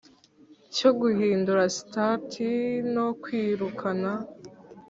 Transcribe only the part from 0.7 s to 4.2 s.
Cyo guhindura sitati no kwirukana